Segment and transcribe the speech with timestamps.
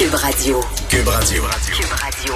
[0.00, 0.60] Cube Radio.
[0.88, 1.42] Cube Radio.
[1.70, 2.34] Cube Radio.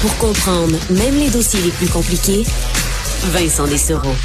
[0.00, 2.42] Pour comprendre même les dossiers les plus compliqués,
[3.26, 4.16] Vincent Dessereau.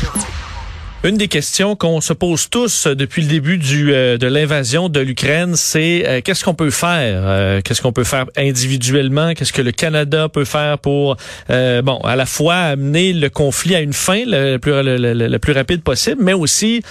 [1.04, 5.02] Une des questions qu'on se pose tous depuis le début du, euh, de l'invasion de
[5.02, 9.61] l'Ukraine, c'est euh, qu'est-ce qu'on peut faire euh, Qu'est-ce qu'on peut faire individuellement Qu'est-ce que
[9.61, 11.18] le Canada peut faire pour,
[11.50, 15.52] bon, à la fois amener le conflit à une fin le plus, le, le plus
[15.52, 16.82] rapide possible, mais aussi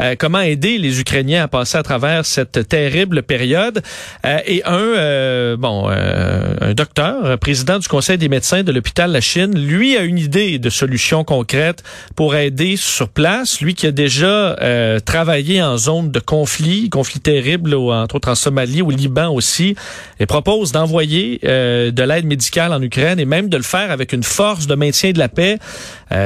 [0.00, 3.82] euh, comment aider les Ukrainiens à passer à travers cette terrible période?
[4.24, 9.20] Euh, et un, euh, bon, un docteur, président du Conseil des médecins de l'hôpital La
[9.20, 11.82] Chine, lui a une idée de solution concrète
[12.16, 13.60] pour aider sur place.
[13.60, 14.56] Lui qui a déjà
[15.04, 19.74] travaillé en zone de conflit, conflit terrible, entre autres en Somalie, au Liban aussi,
[20.18, 24.22] et propose d'envoyer de l'aide médicale en Ukraine et même de le faire avec une
[24.22, 25.58] force de maintien de la paix,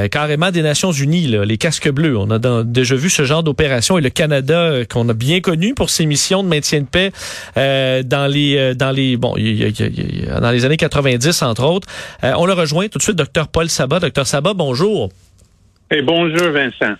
[0.09, 2.17] carrément des Nations Unies, là, les casques bleus.
[2.17, 5.73] On a déjà vu ce genre d'opération et le Canada euh, qu'on a bien connu
[5.73, 7.11] pour ses missions de maintien de paix
[7.57, 11.87] euh, dans les euh, dans les bon dans les années 90 entre autres.
[12.23, 13.99] on le rejoint tout de suite, docteur Paul Sabat.
[13.99, 15.09] Docteur Sabat, bonjour.
[15.91, 16.95] Et bonjour Vincent.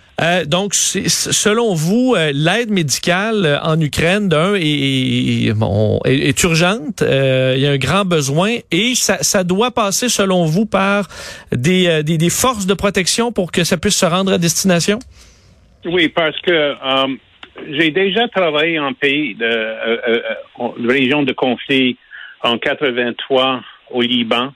[0.46, 7.02] donc, selon vous, l'aide médicale en Ukraine d'un est, est, urgente.
[7.02, 11.08] il y a un grand besoin et ça, ça doit passer, selon vous, par
[11.50, 15.00] des, des, des forces de protection pour que ça puisse se rendre à destination?
[15.86, 17.16] Oui, parce que euh,
[17.70, 21.96] j'ai déjà travaillé en pays de, euh, euh, région de conflit
[22.42, 24.52] en 83 au Liban.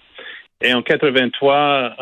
[0.62, 1.96] Et en 83,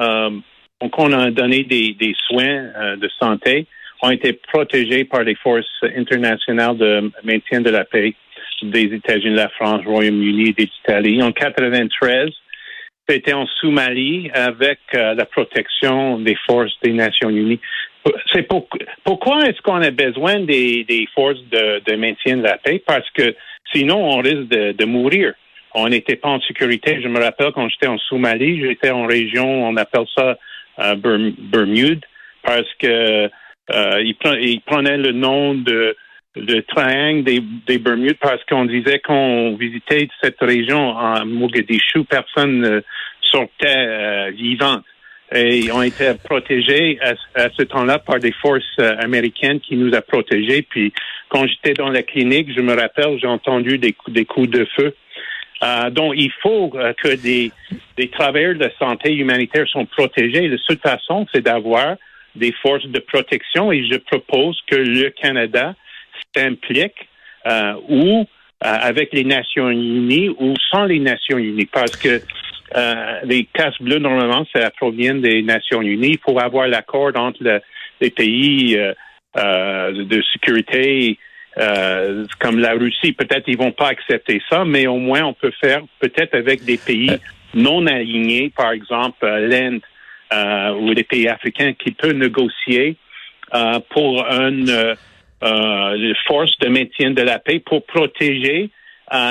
[0.83, 3.67] euh, on a donné des, des soins de santé,
[4.03, 8.15] ont été protégés par les forces internationales de maintien de la paix
[8.63, 11.23] des États-Unis, la France, Royaume-Uni et l'Italie.
[11.23, 12.31] En 93,
[13.09, 17.61] c'était en Somalie avec la protection des forces des Nations Unies
[18.33, 18.47] c'est
[19.05, 22.83] pourquoi est-ce qu'on a besoin des, forces de, maintien de la paix?
[22.85, 23.35] Parce que
[23.73, 25.35] sinon, on risque de, mourir.
[25.75, 27.01] On n'était pas en sécurité.
[27.03, 30.39] Je me rappelle quand j'étais en Somalie, j'étais en région, on appelle ça
[30.79, 32.05] euh, Bermude,
[32.43, 33.29] parce que
[33.71, 35.97] euh, ils, prenaient le nom de,
[36.37, 42.81] de triangle des, Bermudes parce qu'on disait qu'on visitait cette région en Mogadishu, personne ne
[43.21, 44.81] sortait euh, vivant
[45.35, 50.01] et ont été protégés à, ce temps-là par des forces euh, américaines qui nous a
[50.01, 50.63] protégés.
[50.63, 50.93] Puis
[51.29, 54.95] quand j'étais dans la clinique, je me rappelle, j'ai entendu des, des coups de feu.
[55.63, 57.51] Euh, donc, il faut euh, que des,
[57.97, 60.47] des travailleurs de santé humanitaire sont protégés.
[60.49, 61.97] La seule façon, c'est d'avoir
[62.35, 65.75] des forces de protection et je propose que le Canada
[66.35, 67.09] s'implique
[67.47, 68.27] euh, ou
[68.61, 72.21] avec les Nations Unies ou sans les Nations Unies parce que
[72.77, 76.13] euh, les casques bleus, normalement, ça provient des Nations Unies.
[76.13, 77.61] Il faut avoir l'accord entre
[78.01, 78.93] les pays euh,
[79.37, 81.19] euh, de sécurité
[82.39, 83.13] comme la Russie.
[83.13, 86.79] Peut-être ils vont pas accepter ça, mais au moins on peut faire peut-être avec des
[86.79, 87.11] pays
[87.55, 89.81] non alignés, par exemple l'Inde
[90.81, 92.97] ou les pays africains, qui peuvent négocier
[93.91, 94.97] pour une
[96.27, 98.71] force de maintien de la paix pour protéger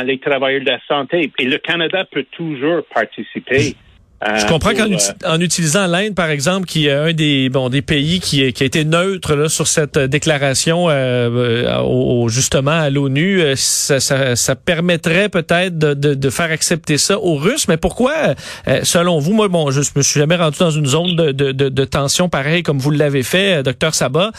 [0.03, 1.31] les travailleurs de la santé.
[1.39, 3.75] Et le Canada peut toujours participer
[4.25, 7.83] je euh, comprends qu'en euh, utilisant l'Inde, par exemple, qui est un des bon des
[7.83, 13.43] pays qui, qui a été neutre là, sur cette déclaration euh, au, justement à l'ONU,
[13.55, 17.67] ça, ça, ça, permettrait peut-être de, de, de, faire accepter ça aux Russes.
[17.67, 18.33] Mais pourquoi,
[18.81, 21.85] selon vous, moi, bon, je me suis jamais rendu dans une zone de, de, de
[21.85, 24.31] tension pareille comme vous l'avez fait, docteur Sabat.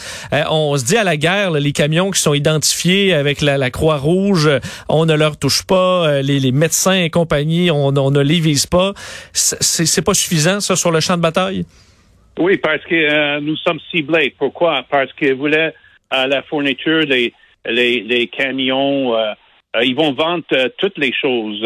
[0.49, 3.97] on se dit à la guerre, les camions qui sont identifiés avec la, la Croix
[3.97, 4.49] Rouge,
[4.89, 6.21] on ne leur touche pas.
[6.21, 8.93] Les, les médecins et compagnie, on, on ne les vise pas
[9.69, 11.65] c'est pas suffisant, ça, sur le champ de bataille?
[12.39, 14.33] Oui, parce que euh, nous sommes ciblés.
[14.37, 14.85] Pourquoi?
[14.89, 15.73] Parce qu'ils voulaient
[16.13, 17.33] euh, la fourniture, les,
[17.65, 19.33] les, camions, euh,
[19.83, 20.45] ils vont vendre
[20.77, 21.61] toutes les choses.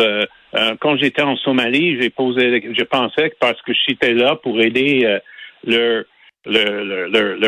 [0.82, 5.20] quand j'étais en Somalie, j'ai posé, je pensais que parce que j'étais là pour aider
[5.64, 6.04] leur,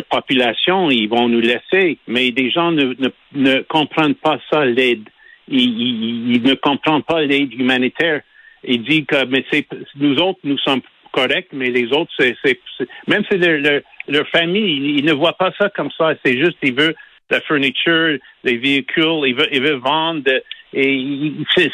[0.10, 1.98] population, ils vont nous laisser.
[2.08, 5.09] Mais des gens ne, comprennent pas ça, l'aide.
[5.47, 8.22] ils, ne comprennent pas l'aide humanitaire
[8.67, 10.82] il dit que mais c'est nous autres nous sommes
[11.12, 12.59] corrects, mais les autres c'est
[13.08, 16.14] même si leur, leur, famille ils, ne voient pas ça comme ça.
[16.23, 16.96] C'est juste ils veulent
[17.29, 20.29] la fourniture, les véhicules, ils veulent, ils veulent vendre
[20.73, 21.72] et c'est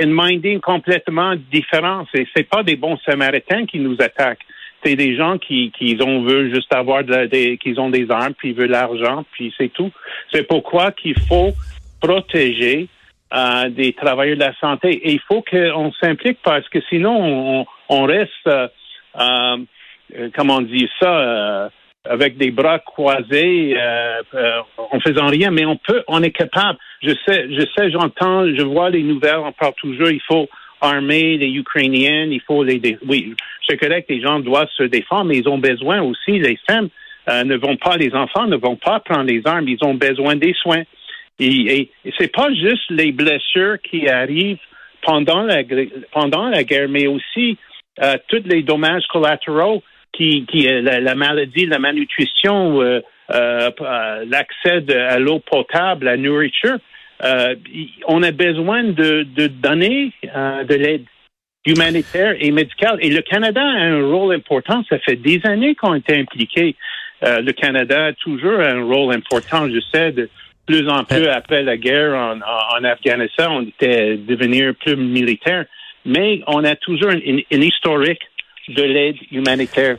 [0.00, 2.08] une minding complètement différente.
[2.14, 4.46] C'est c'est pas des bons Samaritains qui nous attaquent.
[4.84, 8.50] C'est des gens qui, qui ont veulent juste avoir des, qu'ils ont des armes, puis
[8.50, 9.90] ils veulent l'argent, puis c'est tout.
[10.30, 11.52] C'est pourquoi qu'il faut
[12.00, 12.88] protéger
[13.70, 14.90] des travailleurs de la santé.
[14.90, 18.68] Et il faut qu'on s'implique parce que sinon, on, reste, euh,
[19.18, 21.70] euh, comment on dit ça,
[22.08, 26.78] avec des bras croisés, euh, euh, en faisant rien, mais on peut, on est capable.
[27.02, 30.48] Je sais, je sais, j'entends, je vois les nouvelles, on parle toujours, il faut
[30.80, 33.34] armer les Ukrainiens, il faut les, oui,
[33.68, 36.88] je connais que les gens doivent se défendre, mais ils ont besoin aussi, les femmes
[37.30, 40.36] euh, ne vont pas, les enfants ne vont pas prendre les armes, ils ont besoin
[40.36, 40.82] des soins.
[41.38, 44.58] Et, et, c'est pas juste les blessures qui arrivent
[45.02, 45.62] pendant la,
[46.12, 47.58] pendant la guerre, mais aussi
[48.02, 49.82] euh, tous les dommages collatéraux
[50.12, 53.00] qui, qui la, la maladie, la malnutrition, euh,
[53.30, 56.78] euh, euh l'accès à l'eau potable, la nourriture.
[57.22, 57.54] Euh,
[58.06, 61.04] on a besoin de, de donner de l'aide
[61.66, 62.98] humanitaire et médicale.
[63.00, 64.82] Et le Canada a un rôle important.
[64.88, 66.76] Ça fait des années qu'on été impliqué.
[67.22, 70.28] le Canada a toujours un rôle important, je sais, de,
[70.66, 75.66] plus en plus après la guerre en, en, Afghanistan, on était devenir plus militaire,
[76.04, 78.22] mais on a toujours une, historique
[78.68, 79.98] de l'aide humanitaire.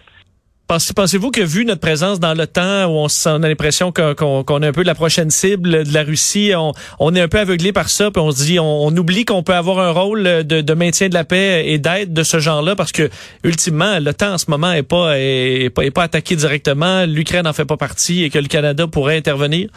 [0.68, 4.72] Pensez-vous que vu notre présence dans le temps où on, a l'impression qu'on est un
[4.72, 6.54] peu la prochaine cible de la Russie,
[7.00, 9.54] on, est un peu aveuglé par ça, puis on se dit, on, oublie qu'on peut
[9.54, 13.12] avoir un rôle de, maintien de la paix et d'aide de ce genre-là, parce que
[13.44, 17.54] ultimement, temps en ce moment est pas est pas, est pas attaqué directement, l'Ukraine n'en
[17.54, 19.70] fait pas partie et que le Canada pourrait intervenir?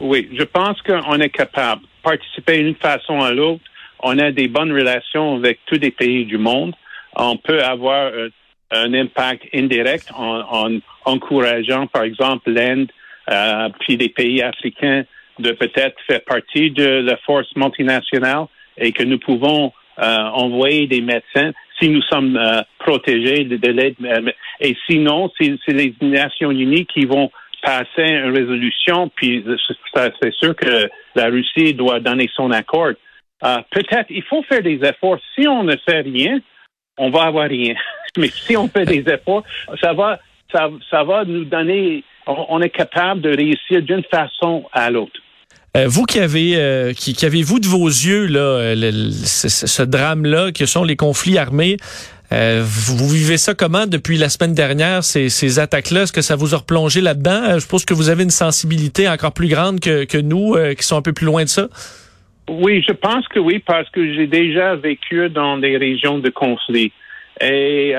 [0.00, 3.62] Oui, je pense qu'on est capable de participer d'une façon à l'autre.
[4.00, 6.74] On a des bonnes relations avec tous les pays du monde.
[7.16, 8.28] On peut avoir euh,
[8.70, 12.90] un impact indirect en, encourageant, par exemple, l'Inde,
[13.30, 15.04] euh, puis des pays africains
[15.38, 18.46] de peut-être faire partie de la force multinationale
[18.76, 22.38] et que nous pouvons euh, envoyer des médecins si nous sommes
[22.78, 23.96] protégés de, de l'aide.
[24.60, 27.30] Et sinon, c'est les Nations Unies qui vont
[27.66, 29.44] passer une résolution, puis
[29.94, 32.92] c'est sûr que la Russie doit donner son accord.
[33.44, 35.18] Euh, peut-être il faut faire des efforts.
[35.34, 36.38] Si on ne fait rien,
[36.96, 37.74] on va avoir rien.
[38.16, 39.42] Mais si on fait des efforts,
[39.82, 40.20] ça va,
[40.52, 42.04] ça, va nous donner.
[42.26, 45.20] On, est capable de réussir d'une façon à l'autre.
[45.76, 50.50] Euh, vous qui avez, euh, qui, qui avez-vous de vos yeux là, ce, ce drame-là,
[50.52, 51.76] que sont les conflits armés,
[52.32, 56.02] euh, vous, vivez ça comment depuis la semaine dernière, ces, attaques-là?
[56.02, 57.42] Est-ce que ça vous a replongé là-dedans?
[57.44, 60.74] Euh, je pense que vous avez une sensibilité encore plus grande que, que nous, euh,
[60.74, 61.68] qui sont un peu plus loin de ça.
[62.48, 66.92] Oui, je pense que oui, parce que j'ai déjà vécu dans des régions de conflit.
[67.40, 67.92] Et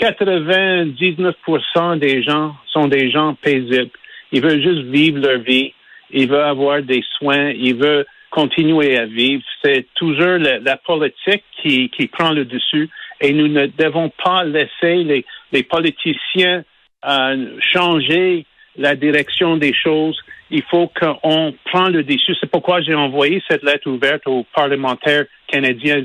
[0.00, 3.90] 99% des gens sont des gens paisibles.
[4.32, 5.72] Ils veulent juste vivre leur vie.
[6.10, 7.50] Ils veulent avoir des soins.
[7.50, 9.44] Ils veulent continuer à vivre.
[9.62, 12.88] C'est toujours la, politique qui, qui, prend le dessus
[13.20, 16.64] et nous ne devons pas laisser les, les politiciens
[17.08, 18.46] euh, changer
[18.76, 20.18] la direction des choses.
[20.50, 22.34] Il faut qu'on prenne le dessus.
[22.40, 26.02] C'est pourquoi j'ai envoyé cette lettre ouverte aux parlementaires canadiens.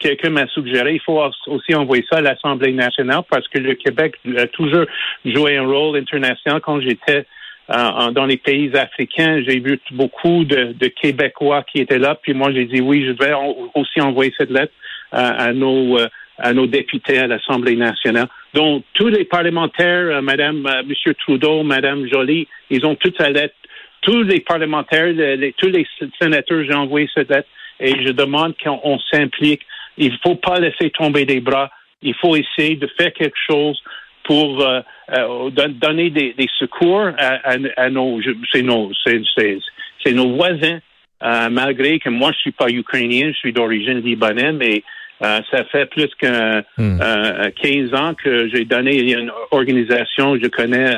[0.00, 4.16] Quelqu'un m'a suggéré, il faut aussi envoyer ça à l'Assemblée nationale parce que le Québec
[4.36, 4.86] a toujours
[5.24, 7.24] joué un rôle international quand j'étais
[7.70, 12.14] euh, dans les pays africains, j'ai vu beaucoup de, Québécois qui étaient là.
[12.14, 13.34] Puis moi, j'ai dit oui, je vais
[13.74, 14.72] aussi envoyer cette lettre
[15.14, 18.28] euh, à nos euh, à nos députés à l'Assemblée nationale.
[18.54, 23.56] Donc tous les parlementaires, Madame, Monsieur Trudeau, Madame Joly, ils ont toute sa lettre.
[24.02, 25.12] Tous les parlementaires,
[25.56, 25.84] tous les
[26.22, 27.48] sénateurs, j'ai envoyé cette lettre
[27.80, 29.62] et je demande qu'on s'implique.
[29.96, 31.72] Il ne faut pas laisser tomber des bras.
[32.02, 33.82] Il faut essayer de faire quelque chose
[34.28, 38.20] pour euh, euh, donner des, secours à, nos,
[38.52, 40.80] c'est nos, c'est, nos voisins.
[41.24, 44.82] Euh, malgré que moi je suis pas ukrainien, je suis d'origine libanaise, mais
[45.20, 47.94] ça fait plus que 15 hmm.
[47.94, 50.92] ans que j'ai donné une organisation, je connais,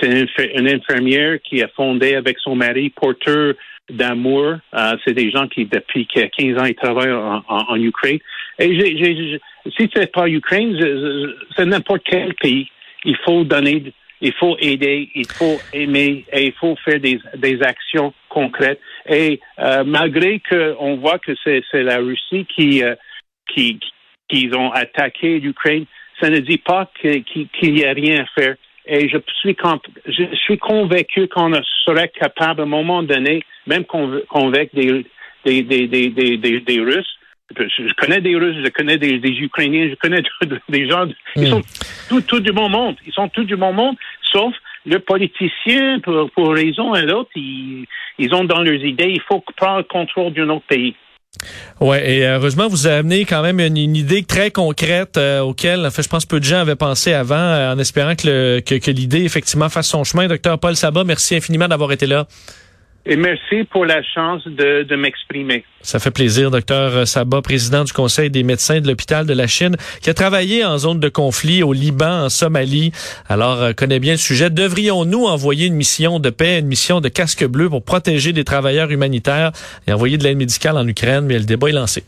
[0.00, 0.26] c'est
[0.56, 3.52] une, infirmière qui a fondé avec son mari porteur
[3.90, 4.54] d'amour.
[5.04, 8.18] c'est des gens qui, depuis 15 ans, ils travaillent en, Ukraine.
[8.58, 9.40] Et j'ai, j'ai,
[9.76, 10.76] si c'est pas Ukraine,
[11.56, 12.68] c'est n'importe quel pays.
[13.04, 17.62] Il faut donner, il faut aider, il faut aimer et il faut faire des, des
[17.62, 18.80] actions concrètes.
[19.08, 22.94] Et euh, malgré qu'on voit que c'est la Russie qui, euh,
[23.52, 23.78] qui,
[24.28, 25.86] qui ont attaqué l'Ukraine,
[26.20, 27.24] ça ne dit pas qu'il
[27.62, 28.56] n'y a rien à faire.
[28.86, 29.56] Et je suis,
[30.06, 31.52] je suis convaincu qu'on
[31.84, 35.06] serait capable à un moment donné, même convaincre des,
[35.44, 37.13] des, des, des, des Russes,
[37.56, 40.22] je, connais des Russes, je connais des, Ukrainiens, je connais
[40.68, 41.06] des gens.
[41.36, 41.60] Ils sont
[42.10, 42.22] hmm.
[42.22, 42.96] tout, du bon monde.
[43.06, 43.96] Ils sont tout du bon monde,
[44.32, 44.54] sauf
[44.86, 47.86] le politicien, pour, pour raison et l'autre, ils,
[48.18, 50.94] ils ont dans leurs idées, il faut prendre le contrôle d'un autre pays.
[51.80, 55.90] Ouais, et heureusement, vous avez amené quand même une, idée très concrète euh, auquel, en
[55.90, 58.90] fait, je pense peu de gens avaient pensé avant, euh, en espérant que, que, que
[58.90, 60.28] l'idée effectivement fasse son chemin.
[60.28, 62.26] Docteur Paul Sabat, merci infiniment d'avoir été là.
[63.06, 65.64] Et merci pour la chance de, de m'exprimer.
[65.82, 69.76] Ça fait plaisir, docteur Sabat, président du Conseil des médecins de l'hôpital de la Chine,
[70.00, 72.92] qui a travaillé en zone de conflit au Liban, en Somalie.
[73.28, 74.48] Alors, euh, connaît bien le sujet.
[74.48, 78.90] Devrions-nous envoyer une mission de paix, une mission de casque bleu pour protéger des travailleurs
[78.90, 79.52] humanitaires
[79.86, 81.26] et envoyer de l'aide médicale en Ukraine?
[81.26, 82.04] Mais le débat est lancé.